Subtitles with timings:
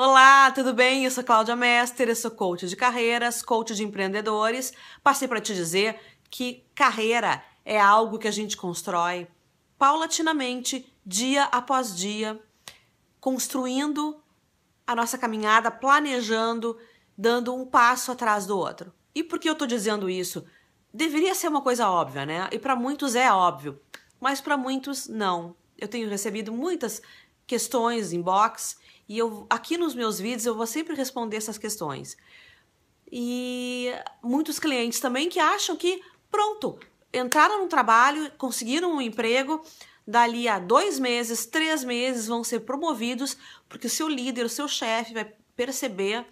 [0.00, 1.04] Olá, tudo bem?
[1.04, 4.72] Eu sou Cláudia Mester, eu sou coach de carreiras, coach de empreendedores.
[5.02, 5.98] Passei para te dizer
[6.30, 9.26] que carreira é algo que a gente constrói
[9.76, 12.40] paulatinamente, dia após dia,
[13.18, 14.22] construindo
[14.86, 16.78] a nossa caminhada, planejando,
[17.16, 18.94] dando um passo atrás do outro.
[19.12, 20.46] E por que eu estou dizendo isso?
[20.94, 22.48] Deveria ser uma coisa óbvia, né?
[22.52, 23.80] E para muitos é óbvio,
[24.20, 25.56] mas para muitos não.
[25.76, 27.02] Eu tenho recebido muitas
[27.48, 28.76] questões inbox
[29.08, 32.16] e eu aqui nos meus vídeos eu vou sempre responder essas questões.
[33.10, 33.90] E
[34.22, 36.78] muitos clientes também que acham que pronto,
[37.12, 39.64] entraram no trabalho, conseguiram um emprego,
[40.06, 43.36] dali a dois meses, três meses vão ser promovidos,
[43.68, 46.26] porque o seu líder, o seu chefe vai perceber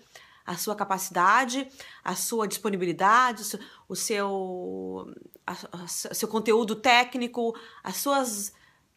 [0.46, 1.68] a sua capacidade,
[2.04, 5.12] a sua disponibilidade, o seu,
[5.46, 8.52] a, a, seu conteúdo técnico, as suas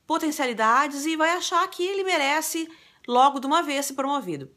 [0.06, 2.70] potencialidades e vai achar que ele merece
[3.10, 4.52] logo de uma vez ser promovido.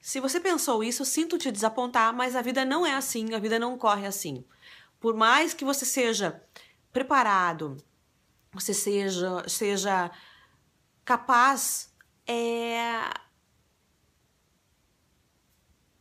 [0.00, 3.60] Se você pensou isso, sinto te desapontar, mas a vida não é assim, a vida
[3.60, 4.44] não corre assim.
[4.98, 6.42] Por mais que você seja
[6.92, 7.76] preparado,
[8.52, 10.10] você seja, seja
[11.04, 11.94] capaz,
[12.26, 13.08] é...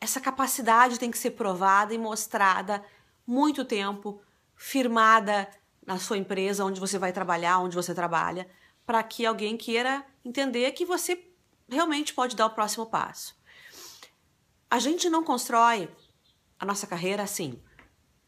[0.01, 2.83] essa capacidade tem que ser provada e mostrada
[3.27, 4.19] muito tempo,
[4.55, 5.47] firmada
[5.85, 8.49] na sua empresa, onde você vai trabalhar, onde você trabalha,
[8.87, 11.32] para que alguém queira entender que você
[11.69, 13.35] realmente pode dar o próximo passo.
[14.69, 15.89] A gente não constrói
[16.59, 17.61] a nossa carreira assim.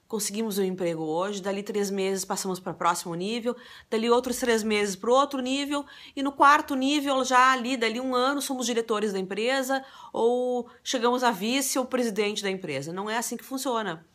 [0.07, 3.55] Conseguimos um emprego hoje, dali três meses passamos para o próximo nível,
[3.89, 5.83] dali outros três meses para o outro nível,
[6.15, 11.23] e no quarto nível, já ali, dali um ano, somos diretores da empresa ou chegamos
[11.23, 12.93] a vice ou presidente da empresa.
[12.93, 14.05] Não é assim que funciona.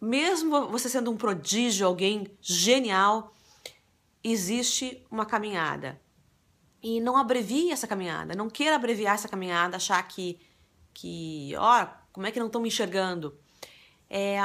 [0.00, 3.34] Mesmo você sendo um prodígio, alguém genial,
[4.22, 6.00] existe uma caminhada
[6.84, 10.38] e não abrevie essa caminhada, não queira abreviar essa caminhada, achar que,
[10.92, 13.40] que ó, como é que não estão me enxergando?
[14.10, 14.36] É,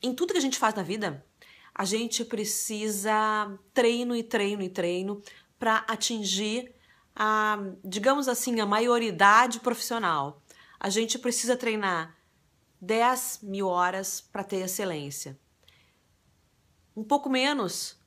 [0.00, 1.26] em tudo que a gente faz na vida,
[1.74, 5.20] a gente precisa treino e treino e treino
[5.58, 6.72] para atingir
[7.16, 10.40] a, digamos assim, a maioridade profissional.
[10.78, 12.16] A gente precisa treinar
[12.80, 15.36] 10 mil horas para ter excelência.
[16.96, 17.97] Um pouco menos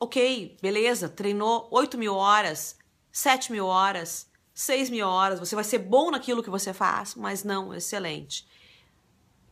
[0.00, 2.78] ok, beleza, treinou 8 mil horas,
[3.10, 7.44] 7 mil horas, 6 mil horas, você vai ser bom naquilo que você faz, mas
[7.44, 8.46] não, excelente.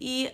[0.01, 0.33] E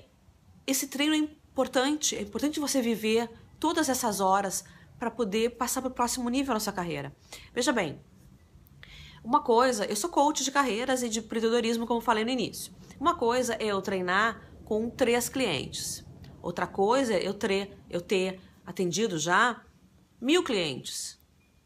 [0.67, 4.65] esse treino é importante, é importante você viver todas essas horas
[4.99, 7.15] para poder passar para o próximo nível na sua carreira.
[7.53, 8.01] Veja bem,
[9.25, 12.73] uma coisa, eu sou coach de carreiras e de empreendedorismo, como falei no início.
[12.99, 16.05] Uma coisa é eu treinar com três clientes.
[16.41, 17.37] Outra coisa é eu,
[17.89, 19.63] eu ter atendido já
[20.23, 21.19] mil clientes.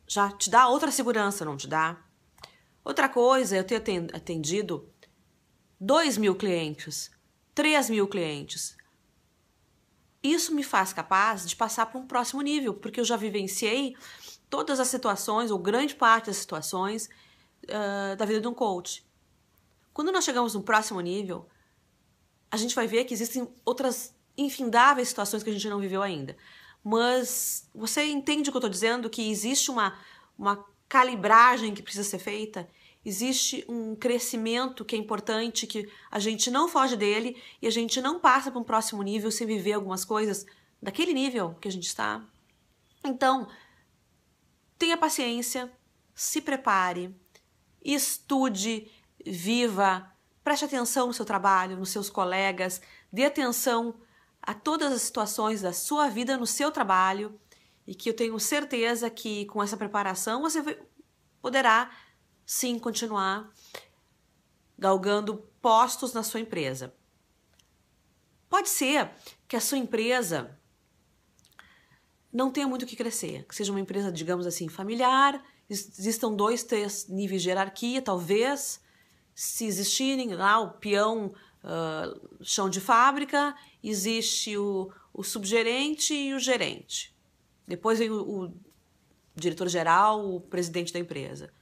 [0.09, 2.03] Já te dá outra segurança, não te dá?
[2.83, 3.83] Outra coisa eu ter
[4.15, 4.91] atendido
[5.78, 7.11] dois mil clientes,
[7.55, 8.75] três mil clientes.
[10.22, 13.94] Isso me faz capaz de passar para um próximo nível, porque eu já vivenciei
[14.49, 17.11] todas as situações, ou grande parte das situações,
[17.65, 19.06] uh, da vida de um coach.
[19.93, 21.47] Quando nós chegamos no próximo nível,
[22.50, 26.37] a gente vai ver que existem outras infindáveis situações que a gente não viveu ainda
[26.89, 29.11] mas você entende o que eu estou dizendo?
[29.11, 29.99] Que existe uma,
[30.39, 32.71] uma calibragem que precisa ser feita,
[33.05, 38.01] existe um crescimento que é importante, que a gente não foge dele e a gente
[38.01, 40.47] não passa para um próximo nível sem viver algumas coisas
[40.81, 42.25] daquele nível que a gente está.
[43.05, 43.49] Então,
[44.79, 45.73] tenha paciência,
[46.15, 47.13] se prepare,
[47.85, 48.89] estude,
[49.27, 50.09] viva,
[50.45, 52.81] preste atenção no seu trabalho, nos seus colegas,
[53.13, 53.97] dê atenção
[54.47, 57.39] a todas as situações da sua vida no seu trabalho
[57.84, 60.79] e que eu tenho certeza que com essa preparação você
[61.43, 61.91] poderá
[62.45, 63.53] sim continuar
[64.79, 66.95] galgando postos na sua empresa.
[68.49, 69.11] Pode ser
[69.49, 70.56] que a sua empresa
[72.33, 76.62] não tenha muito o que crescer, que seja uma empresa, digamos assim, familiar, existam dois,
[76.62, 78.81] três níveis de hierarquia, talvez,
[79.35, 81.35] se existirem lá o peão
[82.43, 87.15] chão de fábrica, existe o, o subgerente e o gerente.
[87.67, 88.55] Depois vem o, o
[89.35, 91.53] diretor-geral, o presidente da empresa.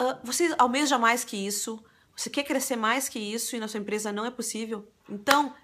[0.00, 1.82] Uh, você almeja mais que isso,
[2.16, 4.86] você quer crescer mais que isso e na sua empresa não é possível.
[5.08, 5.54] Então,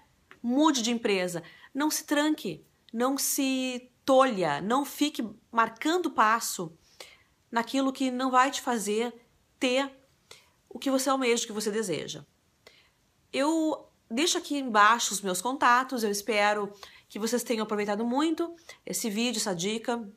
[0.41, 1.43] mude de empresa.
[1.73, 6.75] Não se tranque, não se tolha, não fique marcando passo
[7.51, 9.13] naquilo que não vai te fazer
[9.59, 9.91] ter
[10.77, 12.23] o que você almeja, o que você deseja.
[13.33, 16.71] Eu deixo aqui embaixo os meus contatos, eu espero
[17.09, 20.07] que vocês tenham aproveitado muito esse vídeo, essa dica.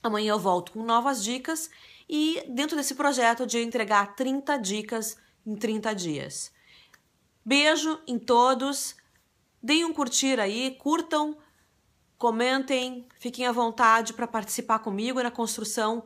[0.00, 1.68] Amanhã eu volto com novas dicas
[2.08, 6.52] e dentro desse projeto de entregar 30 dicas em 30 dias.
[7.44, 8.94] Beijo em todos.
[9.60, 11.36] Deem um curtir aí, curtam,
[12.16, 16.04] comentem, fiquem à vontade para participar comigo na construção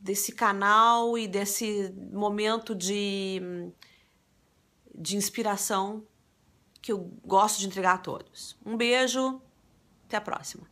[0.00, 3.70] desse canal e desse momento de,
[4.94, 6.02] de inspiração
[6.80, 8.56] que eu gosto de entregar a todos.
[8.64, 9.42] Um beijo,
[10.06, 10.69] até a próxima.